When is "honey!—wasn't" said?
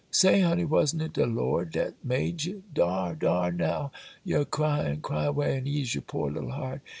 0.39-1.03